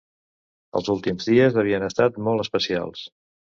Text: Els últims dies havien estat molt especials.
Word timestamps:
Els 0.79 0.89
últims 0.93 1.29
dies 1.31 1.61
havien 1.65 1.87
estat 1.91 2.21
molt 2.31 2.49
especials. 2.49 3.09